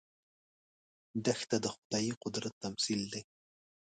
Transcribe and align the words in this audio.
دښته 1.25 1.57
د 1.63 1.65
خدايي 1.75 2.11
قدرت 2.23 2.53
تمثیل 2.63 3.01
دی. 3.11 3.21